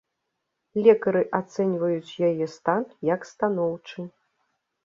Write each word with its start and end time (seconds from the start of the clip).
Лекары 0.85 1.19
ацэньваюць 1.39 2.17
яе 2.31 2.45
стан 2.57 2.81
як 3.13 3.21
станоўчы. 3.33 3.99